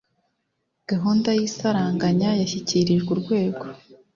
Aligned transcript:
gahunda 0.89 1.29
y 1.39 1.41
isaranganya 1.49 2.29
yashyikirijwe 2.41 3.09
Urwego 3.15 3.63